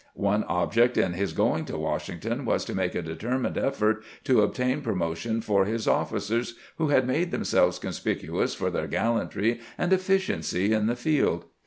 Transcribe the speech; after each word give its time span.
One 0.15 0.45
object 0.45 0.97
in 0.97 1.13
his 1.13 1.31
going 1.31 1.63
to 1.65 1.77
Washington 1.77 2.43
was 2.43 2.65
to 2.65 2.73
make 2.73 2.95
a 2.95 3.03
determined 3.03 3.55
effort 3.55 4.03
to 4.23 4.41
obtain 4.41 4.81
promotion 4.81 5.41
for 5.41 5.65
his 5.65 5.87
officers 5.87 6.55
who 6.79 6.87
had 6.87 7.05
made 7.05 7.29
them 7.29 7.43
selves 7.45 7.77
conspicuous 7.77 8.55
for 8.55 8.71
their 8.71 8.87
gallantry 8.87 9.59
and 9.77 9.93
efficiency 9.93 10.73
in 10.73 10.87
the 10.87 10.95
field. 10.95 11.45